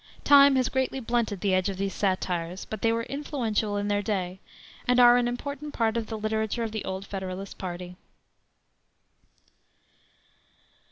Time 0.23 0.55
has 0.55 0.67
greatly 0.67 0.99
blunted 0.99 1.41
the 1.41 1.53
edge 1.53 1.69
of 1.69 1.77
these 1.77 1.93
satires, 1.93 2.65
but 2.65 2.81
they 2.81 2.91
were 2.91 3.03
influential 3.03 3.77
in 3.77 3.87
their 3.87 4.01
day, 4.01 4.39
and 4.87 4.99
are 4.99 5.15
an 5.15 5.27
important 5.27 5.75
part 5.75 5.95
of 5.95 6.07
the 6.07 6.17
literature 6.17 6.63
of 6.63 6.71
the 6.71 6.83
old 6.85 7.05
Federalist 7.05 7.59
party. 7.59 7.95